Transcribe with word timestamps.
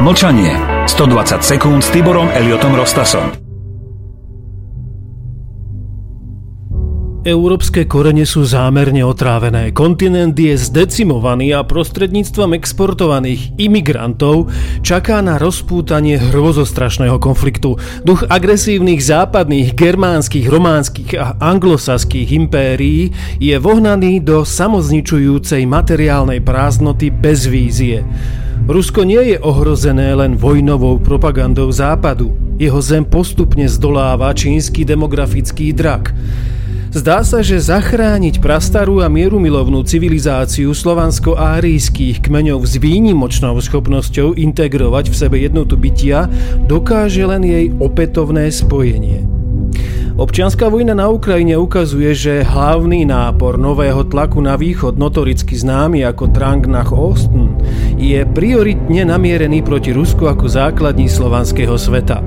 Mlčanie. 0.00 0.56
120 0.88 1.44
sekúnd 1.44 1.84
s 1.84 1.92
Tiborom 1.92 2.32
Eliotom 2.32 2.72
Rostasom. 2.72 3.36
Európske 7.20 7.84
korene 7.84 8.24
sú 8.24 8.48
zámerne 8.48 9.04
otrávené. 9.04 9.76
Kontinent 9.76 10.32
je 10.32 10.56
zdecimovaný 10.56 11.52
a 11.52 11.68
prostredníctvom 11.68 12.56
exportovaných 12.56 13.60
imigrantov 13.60 14.48
čaká 14.80 15.20
na 15.20 15.36
rozpútanie 15.36 16.16
hrozostrašného 16.16 17.20
konfliktu. 17.20 17.76
Duch 18.00 18.24
agresívnych 18.24 19.04
západných, 19.04 19.76
germánskych, 19.76 20.48
románskych 20.48 21.12
a 21.20 21.36
anglosaských 21.44 22.40
impérií 22.40 23.12
je 23.36 23.60
vohnaný 23.60 24.24
do 24.24 24.48
samozničujúcej 24.48 25.68
materiálnej 25.68 26.40
prázdnoty 26.40 27.12
bez 27.12 27.44
vízie. 27.44 28.00
Rusko 28.68 29.06
nie 29.08 29.34
je 29.34 29.36
ohrozené 29.40 30.12
len 30.12 30.36
vojnovou 30.36 31.00
propagandou 31.00 31.72
západu. 31.72 32.34
Jeho 32.60 32.82
zem 32.84 33.06
postupne 33.06 33.64
zdoláva 33.64 34.34
čínsky 34.36 34.84
demografický 34.84 35.72
drak. 35.72 36.12
Zdá 36.90 37.22
sa, 37.22 37.38
že 37.38 37.62
zachrániť 37.62 38.42
prastarú 38.42 38.98
a 38.98 39.06
mierumilovnú 39.06 39.86
civilizáciu 39.86 40.74
slovansko-árijských 40.74 42.18
kmeňov 42.18 42.66
s 42.66 42.82
výnimočnou 42.82 43.54
schopnosťou 43.62 44.34
integrovať 44.34 45.06
v 45.06 45.14
sebe 45.14 45.36
jednotu 45.38 45.78
bytia 45.78 46.26
dokáže 46.66 47.22
len 47.22 47.46
jej 47.46 47.70
opätovné 47.78 48.50
spojenie. 48.50 49.29
Občianská 50.20 50.68
vojna 50.68 50.92
na 50.92 51.08
Ukrajine 51.08 51.56
ukazuje, 51.56 52.12
že 52.12 52.44
hlavný 52.44 53.08
nápor 53.08 53.56
nového 53.56 54.04
tlaku 54.04 54.44
na 54.44 54.52
východ, 54.52 55.00
notoricky 55.00 55.56
známy 55.56 56.04
ako 56.04 56.28
Drang 56.28 56.60
nach 56.68 56.92
Osten, 56.92 57.56
je 57.96 58.20
prioritne 58.28 59.08
namierený 59.08 59.64
proti 59.64 59.96
Rusku 59.96 60.28
ako 60.28 60.44
základní 60.44 61.08
slovanského 61.08 61.72
sveta. 61.72 62.20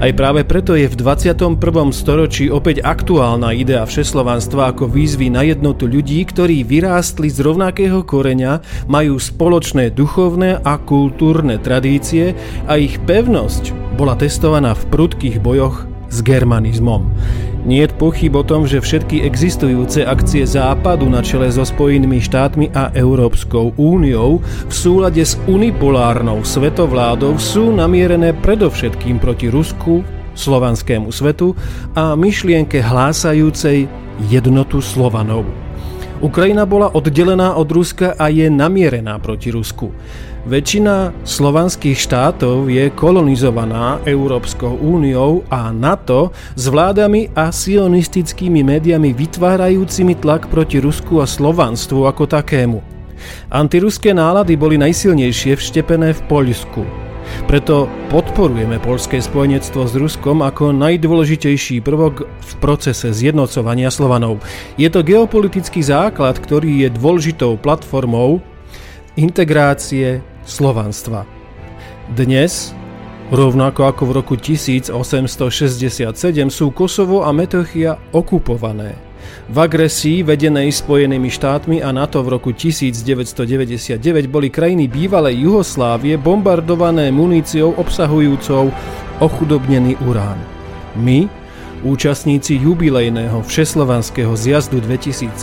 Aj 0.00 0.08
práve 0.16 0.48
preto 0.48 0.72
je 0.72 0.88
v 0.88 0.96
21. 0.96 1.60
storočí 1.92 2.48
opäť 2.48 2.80
aktuálna 2.80 3.52
idea 3.52 3.84
všeslovanstva 3.84 4.72
ako 4.72 4.88
výzvy 4.88 5.28
na 5.28 5.44
jednotu 5.44 5.84
ľudí, 5.84 6.24
ktorí 6.24 6.64
vyrástli 6.64 7.28
z 7.28 7.44
rovnakého 7.44 8.08
koreňa, 8.08 8.64
majú 8.88 9.20
spoločné 9.20 9.92
duchovné 9.92 10.64
a 10.64 10.80
kultúrne 10.80 11.60
tradície 11.60 12.32
a 12.64 12.80
ich 12.80 12.96
pevnosť 13.04 13.76
bola 14.00 14.16
testovaná 14.16 14.72
v 14.72 14.88
prudkých 14.88 15.44
bojoch 15.44 15.93
s 16.14 16.22
germanizmom. 16.22 17.10
Nie 17.66 17.90
je 17.90 17.96
pochyb 17.96 18.30
o 18.38 18.46
tom, 18.46 18.68
že 18.68 18.78
všetky 18.78 19.26
existujúce 19.26 20.06
akcie 20.06 20.46
Západu 20.46 21.10
na 21.10 21.24
čele 21.24 21.50
so 21.50 21.66
Spojenými 21.66 22.22
štátmi 22.22 22.70
a 22.76 22.94
Európskou 22.94 23.74
úniou 23.74 24.38
v 24.44 24.74
súlade 24.74 25.24
s 25.24 25.34
unipolárnou 25.50 26.46
svetovládou 26.46 27.40
sú 27.40 27.74
namierené 27.74 28.36
predovšetkým 28.44 29.18
proti 29.18 29.48
Rusku, 29.50 30.04
slovanskému 30.36 31.08
svetu 31.08 31.56
a 31.96 32.12
myšlienke 32.14 32.84
hlásajúcej 32.84 33.88
jednotu 34.28 34.84
Slovanov. 34.84 35.63
Ukrajina 36.24 36.64
bola 36.64 36.88
oddelená 36.88 37.52
od 37.52 37.68
Ruska 37.68 38.16
a 38.16 38.32
je 38.32 38.48
namierená 38.48 39.20
proti 39.20 39.52
Rusku. 39.52 39.92
Väčšina 40.48 41.12
slovanských 41.20 42.00
štátov 42.00 42.72
je 42.72 42.88
kolonizovaná 42.96 44.00
Európskou 44.08 44.72
úniou 44.72 45.44
a 45.52 45.68
NATO 45.68 46.32
s 46.56 46.64
vládami 46.64 47.28
a 47.36 47.52
sionistickými 47.52 48.64
médiami 48.64 49.12
vytvárajúcimi 49.12 50.16
tlak 50.16 50.48
proti 50.48 50.80
Rusku 50.80 51.20
a 51.20 51.28
slovanstvu 51.28 52.08
ako 52.08 52.24
takému. 52.24 52.80
Antiruské 53.52 54.16
nálady 54.16 54.56
boli 54.56 54.80
najsilnejšie 54.80 55.60
vštepené 55.60 56.16
v 56.16 56.20
Poľsku. 56.24 57.03
Preto 57.44 57.86
podporujeme 58.10 58.80
polské 58.80 59.20
spojenectvo 59.22 59.86
s 59.86 59.94
Ruskom 59.94 60.42
ako 60.42 60.74
najdôležitejší 60.74 61.84
prvok 61.84 62.26
v 62.26 62.52
procese 62.58 63.12
zjednocovania 63.12 63.92
Slovanov. 63.92 64.42
Je 64.74 64.90
to 64.90 65.06
geopolitický 65.06 65.84
základ, 65.84 66.40
ktorý 66.40 66.86
je 66.86 66.88
dôležitou 66.94 67.60
platformou 67.60 68.42
integrácie 69.14 70.24
slovanstva. 70.42 71.22
Dnes, 72.12 72.74
rovnako 73.30 73.88
ako 73.88 74.02
v 74.10 74.12
roku 74.12 74.34
1867, 74.36 76.10
sú 76.50 76.66
Kosovo 76.74 77.24
a 77.24 77.30
Metochia 77.32 77.96
okupované. 78.12 79.13
V 79.48 79.56
agresii 79.60 80.24
vedenej 80.24 80.72
Spojenými 80.72 81.28
štátmi 81.28 81.84
a 81.84 81.92
NATO 81.92 82.24
v 82.24 82.38
roku 82.38 82.50
1999 82.50 84.00
boli 84.26 84.48
krajiny 84.48 84.88
bývalej 84.88 85.44
Juhoslávie 85.44 86.16
bombardované 86.16 87.12
muníciou 87.12 87.76
obsahujúcou 87.76 88.72
ochudobnený 89.20 90.00
urán. 90.08 90.40
My, 90.96 91.28
Účastníci 91.84 92.64
jubilejného 92.64 93.44
Všeslovanského 93.44 94.32
zjazdu 94.40 94.80
2017 94.80 95.36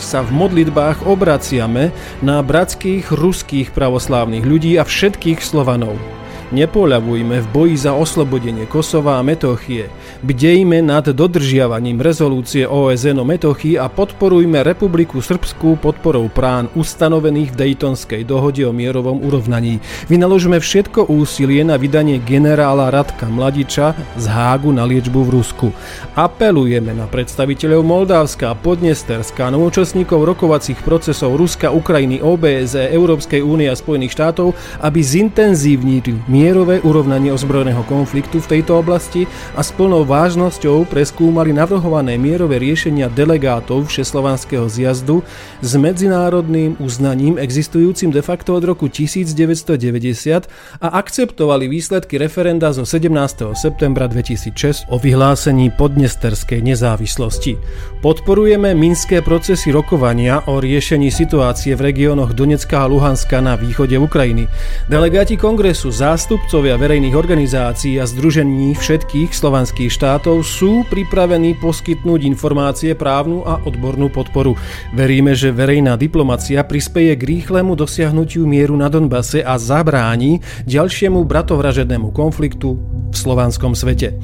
sa 0.00 0.24
v 0.24 0.30
modlitbách 0.32 1.04
obraciame 1.04 1.92
na 2.24 2.40
bratských 2.40 3.12
ruských 3.12 3.76
pravoslávnych 3.76 4.48
ľudí 4.48 4.80
a 4.80 4.88
všetkých 4.88 5.44
Slovanov. 5.44 6.17
Nepoľavujme 6.48 7.44
v 7.44 7.48
boji 7.52 7.76
za 7.76 7.92
oslobodenie 7.92 8.64
Kosova 8.64 9.20
a 9.20 9.22
Metochie. 9.22 9.92
Bdejme 10.24 10.80
nad 10.80 11.04
dodržiavaním 11.04 12.00
rezolúcie 12.00 12.64
OSN 12.64 13.20
o 13.20 13.24
Metochii 13.28 13.76
a 13.76 13.92
podporujme 13.92 14.64
Republiku 14.64 15.20
Srbskú 15.20 15.76
podporou 15.76 16.24
prán 16.32 16.72
ustanovených 16.72 17.52
v 17.52 17.58
Daytonskej 17.60 18.24
dohode 18.24 18.64
o 18.64 18.72
mierovom 18.72 19.20
urovnaní. 19.20 19.84
Vynaložme 20.08 20.56
všetko 20.56 21.12
úsilie 21.12 21.60
na 21.68 21.76
vydanie 21.76 22.16
generála 22.16 22.88
Radka 22.88 23.28
Mladiča 23.28 23.92
z 24.16 24.24
Hágu 24.32 24.72
na 24.72 24.88
liečbu 24.88 25.28
v 25.28 25.32
Rusku. 25.36 25.68
Apelujeme 26.16 26.96
na 26.96 27.04
predstaviteľov 27.04 27.84
Moldavska, 27.84 28.56
Podnesterska, 28.56 29.52
na 29.52 29.60
účastníkov 29.60 30.24
rokovacích 30.24 30.80
procesov 30.80 31.36
Ruska, 31.36 31.68
Ukrajiny, 31.68 32.24
OBSE, 32.24 32.88
Európskej 32.88 33.44
únie 33.44 33.68
a 33.68 33.76
Spojených 33.76 34.16
štátov, 34.16 34.56
aby 34.80 35.00
zintenzívnili 35.04 36.24
mierové 36.38 36.78
urovnanie 36.86 37.34
ozbrojeného 37.34 37.82
konfliktu 37.90 38.38
v 38.38 38.46
tejto 38.46 38.78
oblasti 38.78 39.26
a 39.58 39.60
s 39.66 39.74
plnou 39.74 40.06
vážnosťou 40.06 40.86
preskúmali 40.86 41.50
navrhované 41.50 42.14
mierové 42.14 42.62
riešenia 42.62 43.10
delegátov 43.10 43.90
Všeslovanského 43.90 44.70
zjazdu 44.70 45.26
s 45.58 45.74
medzinárodným 45.74 46.78
uznaním 46.78 47.42
existujúcim 47.42 48.14
de 48.14 48.22
facto 48.22 48.54
od 48.54 48.62
roku 48.62 48.86
1990 48.86 50.46
a 50.78 50.88
akceptovali 51.02 51.66
výsledky 51.66 52.22
referenda 52.22 52.70
zo 52.70 52.86
17. 52.86 53.58
septembra 53.58 54.06
2006 54.06 54.86
o 54.94 54.96
vyhlásení 55.02 55.74
podnesterskej 55.74 56.62
nezávislosti. 56.62 57.58
Podporujeme 57.98 58.78
minské 58.78 59.26
procesy 59.26 59.74
rokovania 59.74 60.46
o 60.46 60.62
riešení 60.62 61.10
situácie 61.10 61.74
v 61.74 61.90
regiónoch 61.90 62.30
Donecka 62.30 62.86
a 62.86 62.86
Luhanska 62.86 63.42
na 63.42 63.58
východe 63.58 63.98
Ukrajiny. 63.98 64.46
Delegáti 64.86 65.34
kongresu 65.34 65.90
zás 65.90 66.27
Zástupcovia 66.28 66.76
verejných 66.76 67.16
organizácií 67.16 67.96
a 67.96 68.04
združení 68.04 68.76
všetkých 68.76 69.32
slovanských 69.32 69.88
štátov 69.88 70.44
sú 70.44 70.84
pripravení 70.92 71.56
poskytnúť 71.56 72.20
informácie, 72.28 72.92
právnu 72.92 73.48
a 73.48 73.56
odbornú 73.64 74.12
podporu. 74.12 74.52
Veríme, 74.92 75.32
že 75.32 75.56
verejná 75.56 75.96
diplomacia 75.96 76.60
prispeje 76.68 77.16
k 77.16 77.24
rýchlemu 77.32 77.72
dosiahnutiu 77.72 78.44
mieru 78.44 78.76
na 78.76 78.92
Donbase 78.92 79.40
a 79.40 79.56
zabráni 79.56 80.44
ďalšiemu 80.68 81.16
bratovražednému 81.24 82.12
konfliktu 82.12 82.76
v 83.08 83.16
slovanskom 83.16 83.72
svete. 83.72 84.16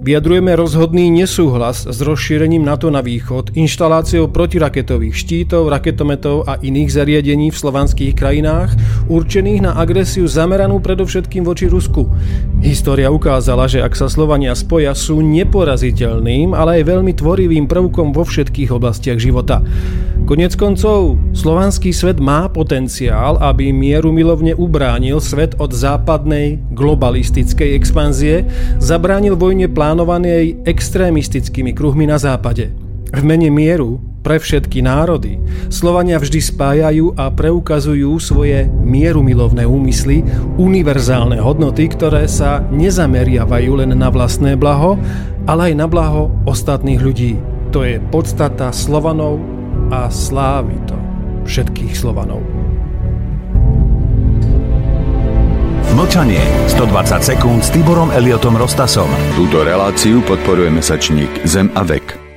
Vyjadrujeme 0.00 0.56
rozhodný 0.56 1.12
nesúhlas 1.12 1.84
s 1.84 2.00
rozšírením 2.00 2.64
NATO 2.64 2.88
na 2.88 3.04
východ, 3.04 3.52
inštaláciou 3.52 4.32
protiraketových 4.32 5.12
štítov, 5.12 5.68
raketometov 5.68 6.48
a 6.48 6.56
iných 6.56 6.88
zariadení 6.88 7.52
v 7.52 7.60
slovanských 7.60 8.16
krajinách, 8.16 8.72
určených 9.12 9.60
na 9.60 9.76
agresiu 9.76 10.24
zameranú 10.24 10.80
predovšetkým 10.80 11.44
voči 11.44 11.68
Rusku. 11.68 12.08
História 12.64 13.12
ukázala, 13.12 13.68
že 13.68 13.84
ak 13.84 13.92
sa 13.92 14.08
Slovania 14.08 14.56
spoja, 14.56 14.96
sú 14.96 15.20
neporaziteľným, 15.20 16.56
ale 16.56 16.80
aj 16.80 16.96
veľmi 16.96 17.12
tvorivým 17.12 17.68
prvkom 17.68 18.16
vo 18.16 18.24
všetkých 18.24 18.72
oblastiach 18.72 19.20
života. 19.20 19.60
Konec 20.30 20.54
koncov, 20.54 21.18
slovanský 21.34 21.90
svet 21.90 22.22
má 22.22 22.46
potenciál, 22.46 23.34
aby 23.42 23.74
mieru 23.74 24.14
milovne 24.14 24.54
ubránil 24.54 25.18
svet 25.18 25.58
od 25.58 25.74
západnej 25.74 26.54
globalistickej 26.70 27.74
expanzie, 27.74 28.46
zabránil 28.78 29.34
vojne 29.34 29.66
plánovanej 29.66 30.62
extrémistickými 30.70 31.74
kruhmi 31.74 32.06
na 32.06 32.14
západe. 32.14 32.70
V 33.10 33.26
mene 33.26 33.50
mieru 33.50 33.98
pre 34.22 34.38
všetky 34.38 34.86
národy 34.86 35.42
Slovania 35.66 36.22
vždy 36.22 36.38
spájajú 36.38 37.18
a 37.18 37.26
preukazujú 37.34 38.14
svoje 38.22 38.70
mierumilovné 38.86 39.66
úmysly, 39.66 40.22
univerzálne 40.62 41.42
hodnoty, 41.42 41.90
ktoré 41.90 42.30
sa 42.30 42.62
nezameriavajú 42.70 43.82
len 43.82 43.98
na 43.98 44.06
vlastné 44.06 44.54
blaho, 44.54 44.94
ale 45.50 45.74
aj 45.74 45.82
na 45.82 45.90
blaho 45.90 46.30
ostatných 46.46 47.02
ľudí. 47.02 47.34
To 47.74 47.82
je 47.82 47.98
podstata 48.14 48.70
Slovanov 48.70 49.58
a 49.90 50.06
slávy 50.08 50.78
to 50.86 50.96
všetkých 51.44 51.92
Slovanov. 51.98 52.42
Mlčanie. 55.90 56.40
120 56.70 57.34
sekúnd 57.34 57.60
s 57.60 57.74
Tiborom 57.74 58.14
Eliotom 58.14 58.54
Rostasom. 58.56 59.10
Túto 59.34 59.66
reláciu 59.66 60.22
podporuje 60.24 60.70
mesačník 60.70 61.44
Zem 61.44 61.68
a 61.74 61.82
vek. 61.82 62.29